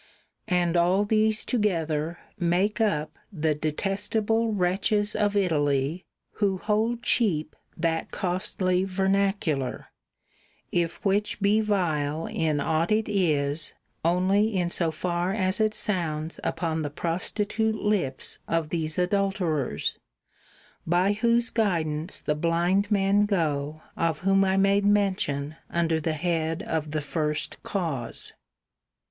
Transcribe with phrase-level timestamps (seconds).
[0.47, 8.09] And all these together make up the detestable wretches of Italy who hold cheap that
[8.09, 9.89] costly vernacular,
[10.71, 15.75] if which be vile in ought it is [150^ only in so far as it
[15.75, 19.99] sounds upon the prostitute lips of these adulterers,
[20.87, 26.63] by whose guidance the blind men go of whom I made mention under the head
[26.63, 28.33] of the first cause.